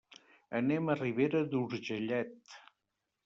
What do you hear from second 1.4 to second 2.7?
d'Urgellet.